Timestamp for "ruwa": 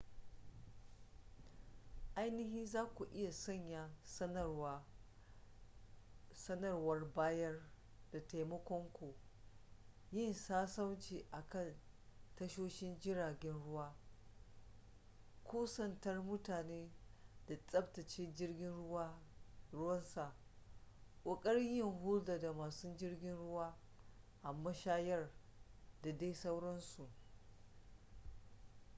13.53-13.95, 23.35-23.79